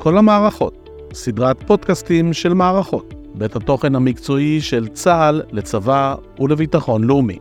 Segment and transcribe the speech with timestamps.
[0.00, 7.38] כל המערכות, סדרת פודקאסטים של מערכות, בית התוכן המקצועי של צה"ל לצבא ולביטחון לאומי.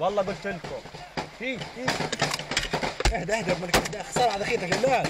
[0.00, 0.58] والله قلت لكم
[1.38, 1.86] في في
[3.14, 5.06] اهدى اهدى مالك اهدى خساره على دخيلتك جمال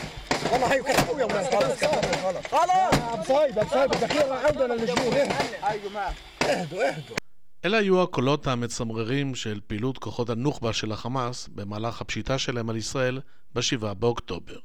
[0.53, 6.07] والله هي كانت قويه ولا خلاص خلاص خلاص بصايب بصايب الدخيله عوده للجنوب ايوه ما
[6.51, 7.17] اهدوا اهدوا
[7.66, 13.20] אלה היו הקולות המצמררים של פעילות כוחות הנוח'בה של החמאס במהלך הפשיטה שלהם על ישראל
[13.56, 14.60] ב-7 באוקטובר.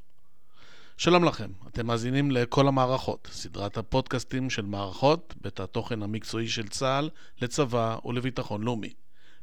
[0.96, 7.10] שלום לכם, אתם מאזינים לכל המערכות, סדרת הפודקאסטים של מערכות, בית התוכן המקצועי של צה"ל
[7.42, 8.92] לצבא ולביטחון לאומי.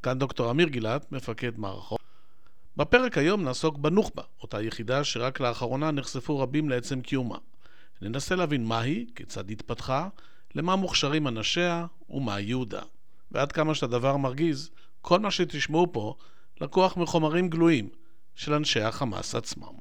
[0.04, 2.00] כאן דוקטור אמיר גילת, מפקד מערכות.
[2.78, 7.38] בפרק היום נעסוק בנוח'בה, אותה יחידה שרק לאחרונה נחשפו רבים לעצם קיומה.
[8.02, 10.08] ננסה להבין מהי, כיצד התפתחה,
[10.56, 12.82] למה מוכשרים אנשיה ומה ייעודה.
[13.34, 14.70] ועד כמה שהדבר מרגיז,
[15.02, 16.16] כל מה שתשמעו פה
[16.62, 17.90] לקוח מחומרים גלויים
[18.36, 19.74] של אנשי החמאס עצמם.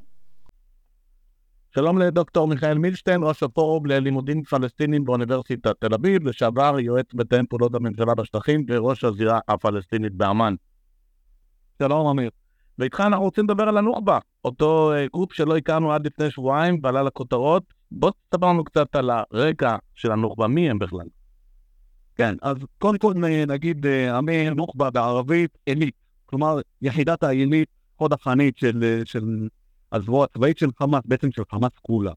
[1.75, 7.75] שלום לדוקטור מיכאל מילשטיין, ראש הפורום ללימודים פלסטינים באוניברסיטת תל אביב, לשעבר יועץ מתאם פעולות
[7.75, 10.55] הממשלה בשטחים וראש הזירה הפלסטינית באמ"ן.
[11.83, 12.31] שלום אמיר.
[12.79, 17.03] ואיתך אנחנו רוצים לדבר על הנוח'בה, אותו אה, גוף שלא הכרנו עד לפני שבועיים ועלה
[17.03, 17.63] לכותרות.
[17.93, 21.07] בוא תספר לנו קצת על הרקע של הנוח'בה, מי הם בכלל?
[22.17, 23.15] כן, אז קודם כל
[23.47, 25.95] נגיד אה, אמיר נוח'בה בערבית עילית,
[26.27, 29.49] כלומר יחידת העילית, חוד החנית של, אה, של
[29.93, 32.13] הזרוע הצבאית של חמאס, בעצם של חמאס כולה.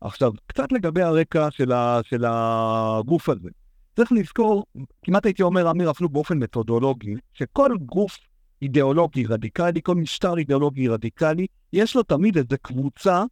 [0.00, 3.48] עכשיו, קצת לגבי הרקע של, ה, של הגוף הזה.
[3.96, 4.64] צריך לזכור,
[5.02, 8.18] כמעט הייתי אומר, אמיר, אפילו באופן מתודולוגי, שכל גוף
[8.62, 13.24] אידיאולוגי רדיקלי, כל משטר אידיאולוגי רדיקלי, יש לו תמיד איזו קבוצה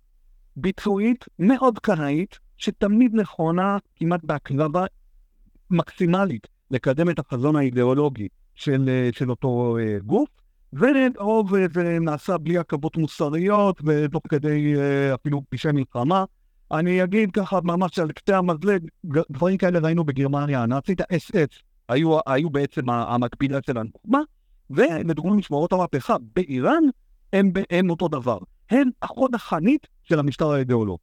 [0.56, 4.84] ביצועית מאוד קנאית, שתמיד נכונה כמעט בהקרבה
[5.70, 10.28] מקסימלית לקדם את החזון האידיאולוגי של, של אותו uh, גוף,
[10.72, 14.74] ולרוב זה נעשה בלי עכבות מוסריות ותוך כדי
[15.14, 16.24] אפילו פשעי מלחמה.
[16.72, 18.80] אני אגיד ככה ממש על קצה המזלג,
[19.30, 24.18] דברים כאלה ראינו בגרמניה הנאצית, ה-SS היו, היו בעצם המקבילה של הנוח'בה,
[24.70, 26.82] ולדוגמה משמרות המהפכה באיראן
[27.32, 28.38] הם, הם אותו דבר.
[28.70, 31.02] הן החוד החנית של המשטר האידיאולוגי.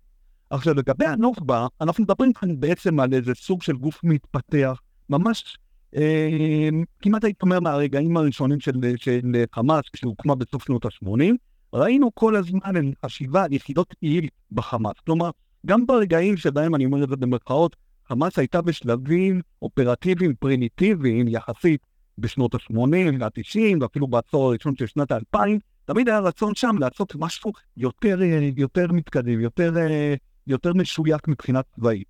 [0.53, 5.57] עכשיו, לגבי הנוח'בה, אנחנו מדברים כאן בעצם על איזה סוג של גוף מתפתח, ממש
[5.95, 6.69] אה,
[7.01, 11.33] כמעט הייתי אומר מהרגעים הראשונים של, של חמאס, שהוקמה בסוף שנות ה-80,
[11.73, 14.93] ראינו כל הזמן חשיבה על יחידות עיל בחמאס.
[15.05, 15.29] כלומר,
[15.65, 17.75] גם ברגעים שבהם, אני אומר את זה במרכאות,
[18.07, 21.81] חמאס הייתה בשלבים אופרטיביים פרימיטיביים יחסית
[22.17, 25.39] בשנות ה-80, ה-90, ואפילו בעשור הראשון של שנת ה-2000,
[25.85, 28.19] תמיד היה רצון שם לעשות משהו יותר,
[28.57, 29.71] יותר מתקדם, יותר,
[30.47, 32.07] יותר משויק מבחינה צבאית.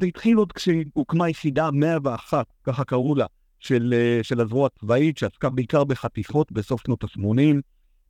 [0.00, 3.26] זה התחיל עוד כשהוקמה יחידה 101, ככה קראו לה,
[3.60, 7.60] של, של הזרוע הצבאית, שעסקה בעיקר בחטיפות בסוף שנות ה-80.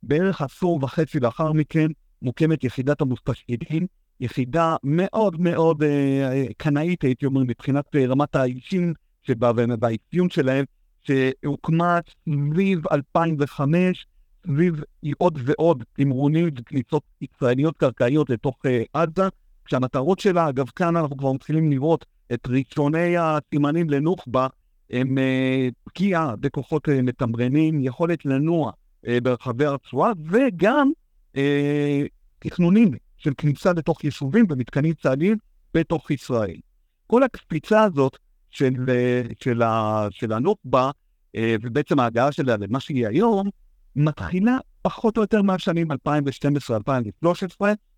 [0.03, 1.87] בערך עשור וחצי לאחר מכן
[2.21, 3.87] מוקמת יחידת המוסתשקידים,
[4.19, 9.51] יחידה מאוד מאוד אה, קנאית, הייתי אומר, מבחינת אה, רמת האישים שבה
[9.81, 10.65] והאפיון שלהם,
[11.03, 14.05] שהוקמה סביב 2005,
[14.47, 14.81] סביב
[15.17, 19.27] עוד ועוד תמרונים וכניסות ישראליות קרקעיות לתוך uh, עזה,
[19.65, 24.47] כשהמטרות שלה, אגב, כאן אנחנו כבר מתחילים לראות את ראשוני הסימנים לנוח'בה,
[24.89, 30.91] הם uh, פגיעה בכוחות uh, מתמרנים, יכולת לנוע uh, ברחבי הרצועה, וגם
[31.35, 31.39] uh,
[32.39, 35.37] תכנונים של כניסה לתוך יישובים ומתקנים צה"ליים
[35.73, 36.57] בתוך ישראל.
[37.07, 38.17] כל הקפיצה הזאת
[38.49, 38.73] של,
[39.39, 39.61] של,
[40.09, 40.91] של הנוח'בה,
[41.61, 43.49] ובעצם ההגעה שלה למה שהיא היום,
[43.97, 45.95] מתחילה פחות או יותר מהשנים 2012-2013.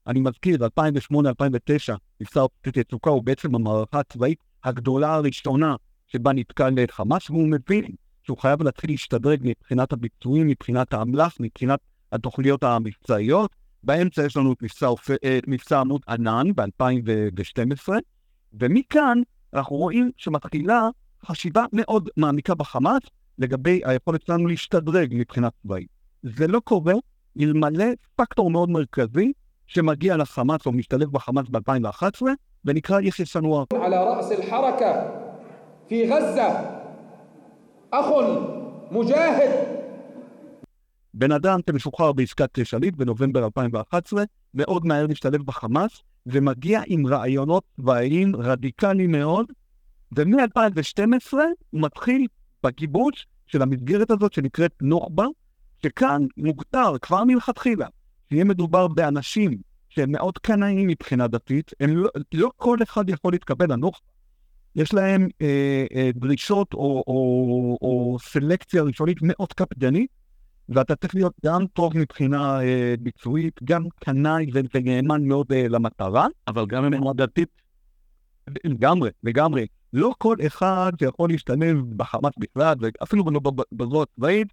[0.08, 1.18] אני מזכיר, 2008-2009,
[2.22, 5.76] מבצע אופצית יצוקה הוא בעצם המערכה הצבאית הגדולה הראשונה
[6.08, 7.86] שבה נתקל חמאס, והוא מבין
[8.24, 11.80] שהוא חייב להתחיל להשתדרג מבחינת הביצועים, מבחינת האמל"ח, מבחינת
[12.12, 13.52] התוכניות המבצעיות.
[13.84, 14.90] באמצע יש לנו את מבצע,
[15.38, 17.90] את מבצע עמוד ענן ב-2012,
[18.54, 19.22] ומכאן
[19.54, 20.90] אנחנו רואים שמתחילה
[21.26, 23.02] חשיבה מאוד מעמיקה בחמאס
[23.40, 25.88] לגבי היכולת שלנו להשתדרג מבחינת צבאית.
[26.24, 26.94] זה לא קורה
[27.40, 27.86] אלמלא
[28.16, 29.31] פקטור מאוד מרכזי
[29.68, 32.22] שמגיע לחמאס או משתלב בחמאס ב-2011
[32.66, 33.63] ונקרא יחיא סנואר.
[33.81, 35.06] על ראס אל-חרקה
[35.88, 36.48] פי עזה
[37.92, 38.25] אחון
[38.92, 39.80] מוג'אהד
[41.13, 44.24] בן אדם שמשוחרר בעסקת שליט בנובמבר 2011,
[44.54, 45.92] מאוד מהר משתלב בחמאס,
[46.25, 49.46] ומגיע עם רעיונות צבאיים רדיקליים מאוד,
[50.16, 51.34] ומ-2012
[51.69, 52.28] הוא מתחיל
[52.63, 55.25] בגיבוש של המסגרת הזאת שנקראת נוח'בה,
[55.84, 57.88] שכאן מוגדר כבר מלכתחילה,
[58.30, 59.57] שיהיה מדובר באנשים
[59.90, 64.10] שהם מאוד קנאים מבחינה דתית, הם לא, לא כל אחד יכול להתקבל לנוח'בה.
[64.75, 70.10] יש להם אה, אה, דרישות או, או, או סלקציה ראשונית מאוד קפדנית,
[70.69, 76.66] ואתה צריך להיות גם טוב מבחינה אה, ביצועית, גם קנאי ונאמן מאוד אה, למטרה, אבל
[76.66, 77.50] גם אם אמונה דתית,
[78.63, 79.66] לגמרי, לגמרי.
[79.94, 83.24] לא כל אחד שיכול להשתלב בחמאס בכלל, ואפילו
[83.71, 84.47] בזרוע הצבאית,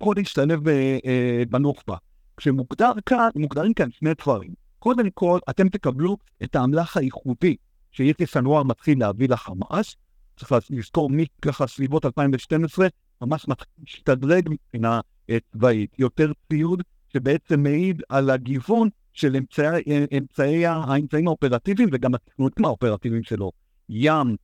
[0.00, 1.96] יכול להשתלב אה, אה, בנוח'בה.
[2.36, 4.50] כשמוגדר כאן, מוגדרים כאן שני דברים.
[4.78, 7.56] קודם כל, אתם תקבלו את האמל"ח הייחודי
[7.92, 9.96] שיחיא סנואר מתחיל להביא לחמאס.
[10.36, 12.86] צריך לזכור מככה סביבות 2012,
[13.22, 15.00] ממש מתחיל להשתדרג מבחינה
[15.30, 15.98] אה, צבאית.
[15.98, 16.82] יותר ציוד
[17.12, 19.82] שבעצם מעיד על הגיוון של אמצעי,
[20.18, 23.52] אמצעי, האמצעים האופרטיביים וגם התכנונים האופרטיביים שלו.
[23.88, 24.36] ים,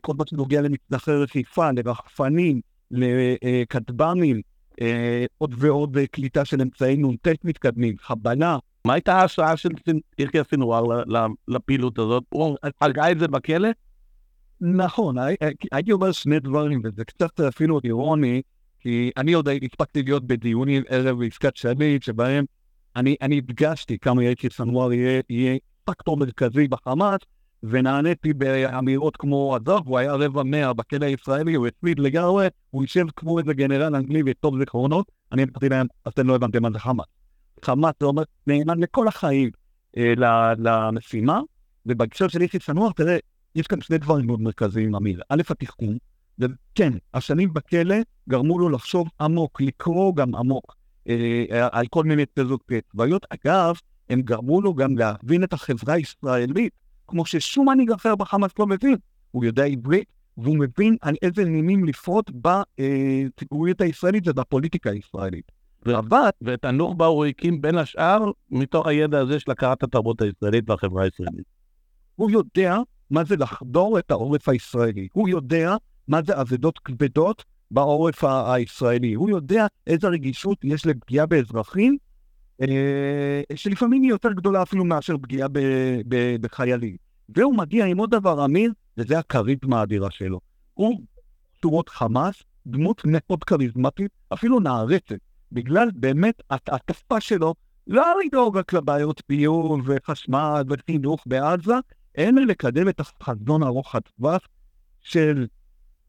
[0.00, 4.40] כל מה שנוגע למצנחי רכיפה, לרחפנים, לכטב"מים,
[4.80, 8.58] אה, עוד ועוד אה, קליטה של אמצעי נ"ט מתקדמים, חבלה.
[8.84, 9.68] מה הייתה ההשראה של
[10.18, 11.02] יחיא סינואר
[11.48, 12.24] לפעילות הזאת?
[12.28, 13.68] הוא הגה את זה בכלא?
[14.60, 18.42] נכון, הי- הי- הייתי אומר שני דברים, וזה קצת אפילו אירוני,
[18.80, 22.44] כי אני עוד הספקתי להיות בדיונים ערב עסקת שליט, שבהם
[22.96, 24.50] אני, אני הדגשתי כמה יחיא
[24.92, 27.20] יהיה, יהיה פקטור מרכזי בחמאס,
[27.62, 33.04] ונעניתי באמירות כמו, עזוב, הוא היה רבע מאה בכלא הישראלי, הוא הצמיד לגמרי, הוא יישב
[33.16, 37.06] כמו איזה גנרל אנגלי וטוב זיכרונות, אני אמרתי להם, אתם לא הבנתם מה זה חמאס.
[37.64, 39.50] חמאס זה אומר נאמן לכל החיים
[39.96, 40.12] אה,
[40.58, 41.40] למשימה,
[41.86, 43.18] ובהקשר של יחיא סנואר, תראה,
[43.54, 45.20] יש כאן שני דברים מאוד מרכזיים, אמיר.
[45.28, 45.96] א', התחכום,
[46.38, 47.96] וכן, השנים בכלא
[48.28, 50.76] גרמו לו לחשוב עמוק, לקרוא גם עמוק
[51.08, 53.26] אה, על כל מיני תזות צבאיות.
[53.30, 53.74] אגב,
[54.10, 56.72] הם גרמו לו גם להבין את החברה הישראלית,
[57.10, 58.96] כמו ששום מנהיג אחר בחמאס לא מבין.
[59.30, 65.52] הוא יודע עברית, והוא מבין על איזה נימים לפרוט בציבוריות הישראלית ובפוליטיקה הישראלית.
[65.86, 71.04] אבל, ואת הנוח'בה הוא הקים בין השאר מתוך הידע הזה של הכרת התרבות הישראלית והחברה
[71.04, 71.46] הישראלית.
[72.16, 72.78] הוא יודע
[73.10, 75.08] מה זה לחדור את העורף הישראלי.
[75.12, 75.76] הוא יודע
[76.08, 79.14] מה זה אבדות כבדות בעורף הישראלי.
[79.14, 81.98] הוא יודע איזה רגישות יש לפגיעה באזרחים, אה,
[83.54, 85.48] שלפעמים היא יותר גדולה אפילו מאשר פגיעה
[86.40, 86.96] בחיילים.
[87.28, 90.40] והוא מגיע עם עוד דבר, אמיר, וזה הכריזמה האדירה שלו.
[90.74, 91.00] הוא
[91.62, 95.18] צורות חמאס, דמות מאוד כריזמטית, אפילו נערצת,
[95.52, 97.54] בגלל באמת התקפה שלו
[97.86, 101.74] לא לדאוג רק לבעיות ביוב וחשמל וחינוך בעזה,
[102.18, 104.40] אלא לקדם את החזון ארוך הטווח
[105.00, 105.46] של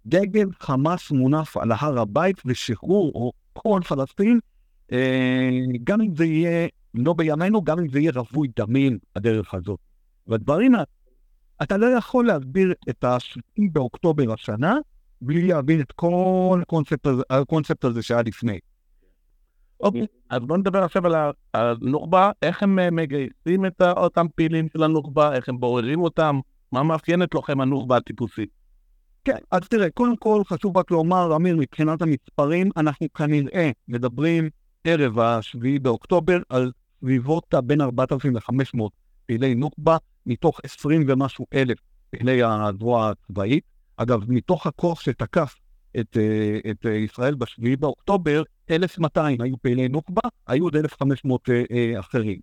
[0.06, 4.51] דגל חמאס מונף על הר הבית ושחרור או כל פלסטין, אה,
[5.84, 9.80] גם אם זה יהיה לא בימינו, גם אם זה יהיה רווי דמים הדרך הזאת.
[10.28, 10.76] והדברים,
[11.64, 13.42] אתה לא יכול להסביר את ה-7
[13.72, 14.76] באוקטובר השנה
[15.22, 18.60] בלי להבין את כל הקונספט הזה, הקונספט הזה שהיה לפני.
[19.80, 21.16] אוקיי, אז בוא נדבר עכשיו על
[21.54, 26.40] הנוח'בה, איך הם אה, מגייסים את אותם פעילים של הנוח'בה, איך הם בוררים אותם,
[26.72, 28.46] מה מאפיין את לוחם הנוח'בה הטיפוסי.
[29.26, 34.50] כן, אז תראה, קודם כל חשוב רק לומר, אמיר, מבחינת המספרים, אנחנו כנראה מדברים
[34.84, 38.92] ערב השביעי באוקטובר על סביבות בין 4,500
[39.26, 41.78] פעילי נוח'בה, מתוך 20 ומשהו אלף
[42.10, 43.64] פעילי הזרוע הצבאית.
[43.98, 45.56] אגב, מתוך הכוח שתקף
[46.00, 52.00] את, אה, את ישראל בשביעי באוקטובר, 1,200 היו פעילי נוח'בה, היו עוד 1,500 אה, אה,
[52.00, 52.40] אחרים.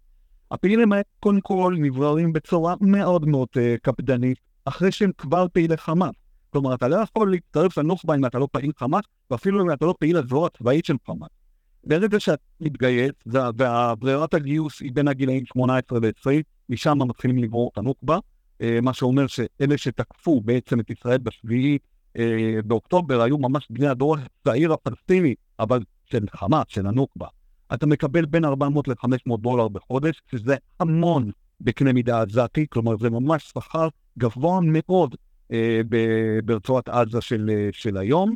[0.51, 3.49] הפעילים האלה קודם כל נבררים בצורה מאוד מאוד
[3.83, 6.15] קפדנית, אחרי שהם כבר פעילי חמאס.
[6.51, 9.95] כלומר, אתה לא יכול להצטרף לנוח'בה אם אתה לא פעיל חמאס, ואפילו אם אתה לא
[9.99, 11.38] פעיל הזרוע הצבאית של חמאס.
[11.85, 17.79] ברגע שאתה מתגייס, וה- והברירת הגיוס היא בין הגילאים 18 ו-20, משם מתחילים לברור את
[17.79, 18.19] הנוח'בה,
[18.61, 21.79] אה, מה שאומר שאלה שתקפו בעצם את ישראל בשביעי
[22.19, 25.81] אה, באוקטובר היו ממש בני הדור הצעיר הפלסטיני, אבל
[26.11, 27.27] של חמאס, של הנוח'בה.
[27.75, 31.31] אתה מקבל בין 400 ל-500 דולר בחודש, שזה המון
[31.61, 35.15] בקנה מידה עזתי, כלומר זה ממש שכר גבוה מאוד
[35.53, 35.81] אה,
[36.45, 38.35] ברצועת עזה של, אה, של היום,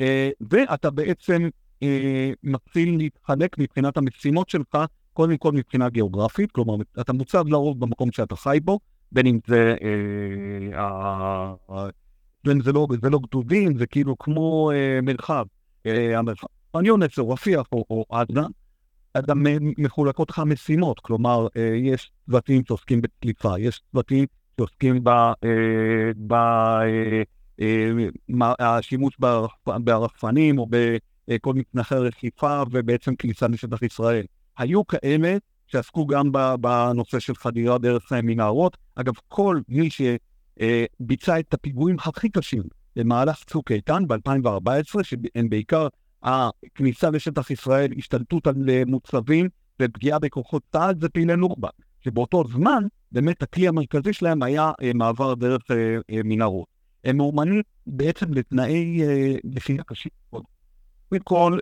[0.00, 1.48] אה, ואתה בעצם
[1.82, 4.78] אה, מתחיל להתחלק מבחינת המשימות שלך,
[5.12, 8.78] קודם כל מבחינה גיאוגרפית, כלומר אתה מוצב לרוב במקום שאתה חי בו,
[9.12, 11.88] בין אם זה, אה, ה- ה-
[12.44, 15.44] בין אם זה, לא, זה לא גדודים, זה כאילו כמו אה, מרחב,
[15.86, 18.40] אה, המרחב, אני עונה אצל רפיח או, או עזה,
[19.18, 19.32] אתה
[19.78, 25.08] מחולקות לך משימות, כלומר, אה, יש צוותים שעוסקים בקליפה, יש צוותים שעוסקים ב...
[25.08, 25.34] אה,
[26.26, 27.22] ב אה,
[27.60, 30.66] אה, השימוש ברחפ- ברחפנים או
[31.28, 34.26] בכל מצנחי רכיפה ובעצם כניסה לשטח ישראל.
[34.58, 38.76] היו כאלה שעסקו גם בנושא של חדירה דרך מנהרות.
[38.94, 42.62] אגב, כל מי שביצע את הפיגועים הכי קשים
[42.96, 45.88] במהלך צוק איתן ב-2014, שהם בעיקר
[46.22, 49.48] הכניסה לשטח ישראל, השתלטות על אה, מוצבים
[49.82, 51.68] ופגיעה בכוחות צה"ל, זה פעילי נוח'בה,
[52.00, 52.82] שבאותו זמן
[53.12, 55.76] באמת הכלי המרכזי שלהם היה אה, מעבר דרך אה,
[56.10, 56.66] אה, מנהרות.
[57.04, 60.10] הם מאומנים בעצם לתנאי אה, לחימה קשים
[61.12, 61.58] מכל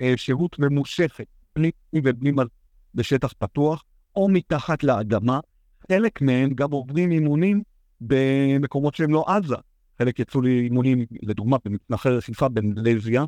[0.00, 1.26] לשהות ממושכת,
[1.56, 2.46] בלי ובלי מל-
[2.94, 3.84] בשטח פתוח,
[4.16, 5.40] או מתחת לאדמה.
[5.88, 7.62] חלק מהם גם עוברים אימונים
[8.00, 9.56] במקומות שהם לא עזה.
[9.98, 13.24] חלק יצאו לאימונים, לדוגמה, במתנחי רחיפה במלזיה,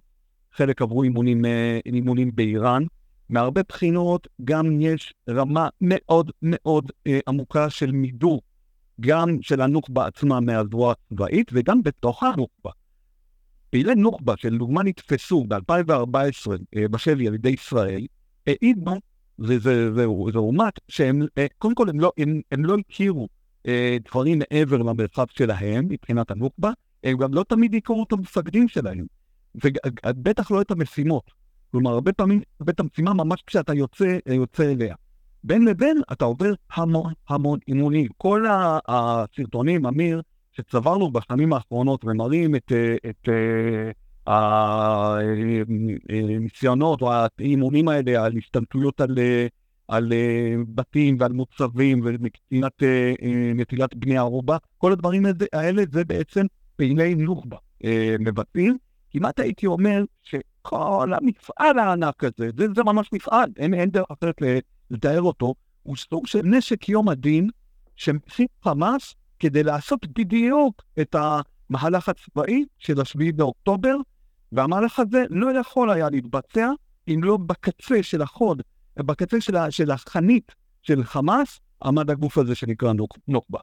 [0.53, 2.83] חלק עברו אימונים, אה, אימונים באיראן.
[3.29, 8.43] מהרבה בחינות גם יש רמה מאוד מאוד אה, עמוקה של מידור,
[9.01, 12.71] גם של הנוח'בה עצמה מהזרוע הצבאית וגם בתוך הנוח'בה.
[13.75, 18.07] פעילי נוח'בה שלדוגמה נתפסו ב-2014 אה, בשבי על ידי ישראל,
[18.47, 18.95] העידו,
[19.39, 20.05] זה,
[20.37, 23.29] אומת, שהם, אה, קודם כל הם לא, הם, הם לא הכירו
[23.67, 26.71] אה, דברים מעבר למרחב שלהם מבחינת הנוח'בה,
[27.05, 29.07] הם גם לא תמיד הכירו את המפקדים שלהם,
[29.55, 31.31] ובטח לא את המשימות.
[31.71, 34.95] כלומר, הרבה פעמים, את המשימה ממש כשאתה יוצא, יוצא אליה.
[35.45, 38.09] בין לבין אתה עובר המון המון אימונים.
[38.17, 38.45] כל
[38.89, 40.23] הסרטונים, אמיר,
[40.57, 43.91] שצברנו בשנים האחרונות ומראים את, אה, את אה,
[46.09, 49.47] הניסיונות או האימונים האלה על השתלטויות על, אה,
[49.89, 56.05] על אה, בתים ועל מוצבים ונטילת אה, אה, נטילת בני ערובה, כל הדברים האלה- זה
[56.05, 56.47] בעצם
[56.77, 58.77] פעילי נוח'בה אה, מבצעים.
[59.11, 64.35] כמעט הייתי אומר שכל המפעל הענק הזה, זה, זה ממש מפעל, אין, אין דרך אחרת
[64.91, 67.49] לתאר אותו, הוא סוג של נשק יום הדין
[67.97, 73.97] שמציב חמאס כדי לעשות בדיוק את המהלך הצבאי של 7 באוקטובר,
[74.53, 76.71] והמהלך הזה לא יכול היה להתבצע
[77.09, 78.63] אם לא בקצה של החוד,
[78.97, 82.93] בקצה של, של החנית של חמאס, עמד הגוף הזה שנקרא
[83.29, 83.59] נוקבה.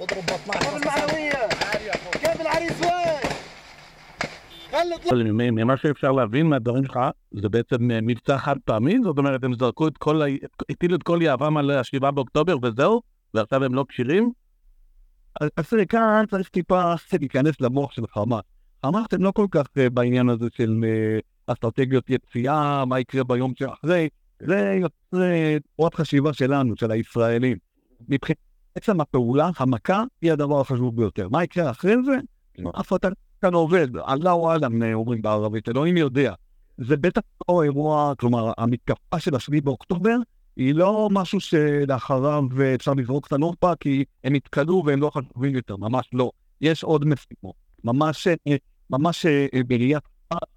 [0.00, 0.28] اضرب
[5.50, 6.98] ממה שאפשר להבין מהדברים שלך,
[7.32, 10.20] זה בעצם אה, מבצע חד פעמי, זאת אומרת, הם זרקו את כל,
[10.70, 13.02] הטילו את כל יהבם על השבעה באוקטובר וזהו,
[13.34, 14.32] ועכשיו הם לא כשירים?
[15.40, 18.42] אז תראה, כאן צריך טיפה להיכנס למוח של חמאס.
[18.86, 21.18] חמאס הם לא כל כך אה, בעניין הזה של אה,
[21.52, 24.08] אסטרטגיות יציאה, מה יקרה ביום שאחרי,
[24.40, 27.58] זה יוצא תורת חשיבה שלנו, של הישראלים.
[28.08, 28.38] מבחינת
[28.74, 31.28] עצם הפעולה, המכה היא הדבר החשוב ביותר.
[31.28, 32.16] מה יקרה אחרי זה?
[32.80, 36.34] אף אחד כאן עובד, אללהו אה, אומרים בערבית, אלוהים יודע.
[36.78, 40.16] זה בטח לא אירוע, כלומר, המתקפה של השביעי באוקטובר
[40.56, 45.54] היא לא משהו שלאחריו אה, אפשר לזרוק את הנורפה, כי הם התקלו והם לא חשובים
[45.54, 46.30] יותר, ממש לא.
[46.60, 47.54] יש עוד משימות.
[47.84, 48.56] ממש, אה,
[48.90, 50.02] ממש אה, בראיית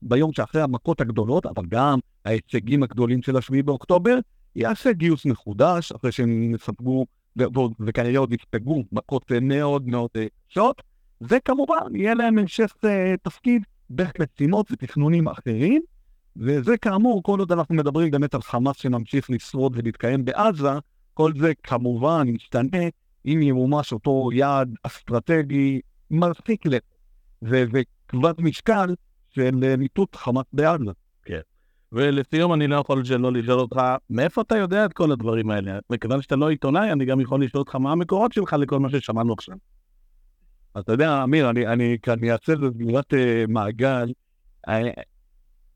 [0.01, 4.17] ביום שאחרי המכות הגדולות, אבל גם ההישגים הגדולים של השביעי באוקטובר,
[4.55, 7.05] יעשה גיוס מחודש, אחרי שהם יספגו,
[7.79, 10.09] וכנראה עוד יספגו מכות מאוד מאוד
[10.49, 10.81] קשות,
[11.29, 15.81] וכמובן, יהיה להם המשך אה, תפקיד במשימות ותכנונים אחרים,
[16.37, 20.69] וזה כאמור, כל עוד אנחנו מדברים באמת על חמאס שממשיך לשרוד ולהתקיים בעזה,
[21.13, 22.87] כל זה כמובן ישתנה
[23.25, 26.65] אם ימומש אותו יעד אסטרטגי מרחיק
[27.43, 28.95] ו- וכבד משקל
[29.29, 30.91] של אה, מיטוט חמאס בעזה.
[31.91, 35.79] ולסיום, אני לא יכול שלא לשאול אותך, מאיפה אתה יודע את כל הדברים האלה?
[35.89, 39.33] מכיוון שאתה לא עיתונאי, אני גם יכול לשאול אותך מה המקורות שלך לכל מה ששמענו
[39.33, 39.55] עכשיו.
[40.75, 44.11] אז אתה יודע, אמיר, אני, אני כאן מייצר סגירת uh, מעגל.
[44.67, 44.89] אני,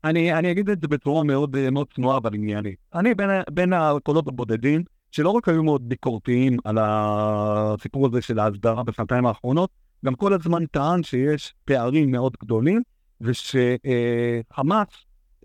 [0.04, 2.76] אני, אני אגיד את זה בצורה מאוד, אה, מאוד צנועה אבל עניינית.
[2.94, 8.82] אני בין, בין הקולות הבודדים, שלא רק היו מאוד ביקורתיים על הסיפור הזה של ההסדרה
[8.82, 9.70] בשנתיים האחרונות,
[10.04, 12.82] גם כל הזמן טען שיש פערים מאוד גדולים,
[13.20, 14.88] ושחמאס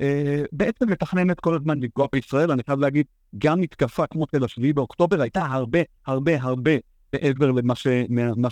[0.01, 2.51] אה, בעצם מתכננת כל הזמן לפגוע בישראל.
[2.51, 3.05] אני חייב להגיד,
[3.37, 6.71] גם מתקפה כמו של השביעי באוקטובר הייתה הרבה, הרבה, הרבה
[7.13, 8.49] מעבר למה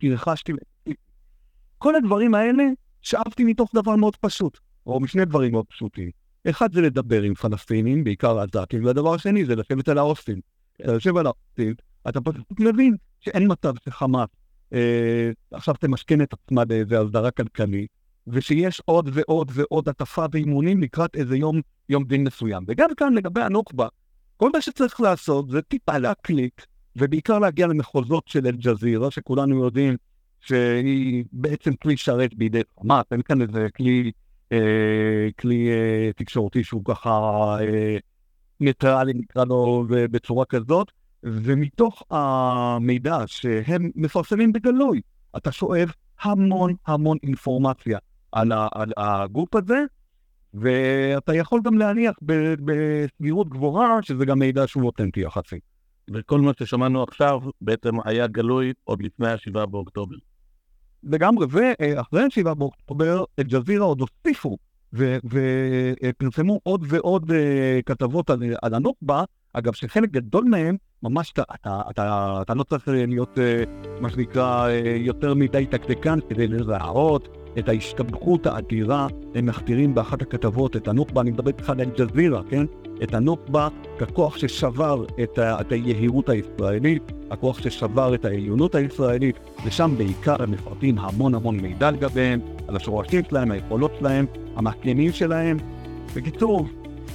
[0.00, 0.52] שהרחשתי.
[1.78, 2.64] כל הדברים האלה
[3.02, 6.10] שאבתי מתוך דבר מאוד פשוט, או משני דברים מאוד פשוטים.
[6.50, 10.40] אחד זה לדבר עם פלסטינים, בעיקר עזתים, והדבר השני זה לשבת על האוסטים.
[10.80, 11.74] אתה יושב על האוסטים,
[12.08, 14.28] אתה פשוט מבין שאין מצב שחמאס
[14.72, 17.90] אה, עכשיו תמשכן את עצמה באיזו הסדרה כלכלית,
[18.26, 22.64] ושיש עוד ועוד ועוד הטפה ואימונים לקראת איזה יום, יום דין מסוים.
[22.68, 23.88] וגם כאן לגבי הנוקבה,
[24.36, 29.96] כל מה שצריך לעשות זה טיפה להקליק, ובעיקר להגיע למחוזות של אל-ג'זירה, שכולנו יודעים
[30.40, 34.12] שהיא בעצם כלי שרת בידי חמאס, אין כאן איזה כלי,
[34.52, 37.10] אה, כלי אה, תקשורתי שהוא ככה
[37.60, 37.96] אה,
[38.60, 45.00] ניטרלי, נקרא לו, בצורה כזאת, ומתוך המידע שהם מפרסמים בגלוי,
[45.36, 47.98] אתה שואב המון המון אינפורמציה
[48.32, 49.84] על, ה, על הגוף הזה,
[50.54, 52.14] ואתה יכול גם להניח
[52.64, 55.71] בסבירות גבוהה שזה גם מידע שהוא אותנטי יחסית.
[56.12, 60.16] וכל מה ששמענו עכשיו בעצם היה גלוי עוד לפני השבעה באוקטובר.
[61.02, 64.56] לגמרי, ואחרי 7 באוקטובר, אל-ג'זירה עוד הוסיפו
[64.92, 71.80] ופרסמו עוד ועוד אה, כתבות על, על הנוח'בה, אגב, שחלק גדול מהם, ממש אתה, אתה,
[71.90, 73.64] אתה, אתה לא צריך להיות, אה,
[74.00, 77.28] מה שנקרא, אה, יותר מדי דקדקן כדי להראות
[77.58, 79.06] את ההשתבחות האדירה.
[79.34, 82.66] הם מכתירים באחת הכתבות את הנוח'בה, אני מדבר איתך על אל-ג'זירה, כן?
[83.02, 83.68] את הנוח'בה
[83.98, 90.50] ככוח ששבר את, ה, את היהירות הישראלית, הכוח ששבר את העליונות הישראלית, ושם בעיקר הם
[90.50, 95.56] מפרטים המון המון מידע לגביהם, על השורשים שלהם, היכולות שלהם, המאפיינים שלהם.
[96.16, 96.66] בקיצור,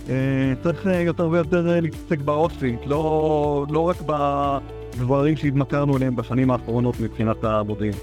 [0.09, 6.51] אה, צריך אה, יותר ויותר אה, להתעסק באופי, לא, לא רק בדברים שהתמכרנו אליהם בשנים
[6.51, 7.93] האחרונות מבחינת המודיעין.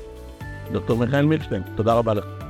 [0.73, 2.44] דוקטור מיכאל מילשטיין, תודה רבה לך.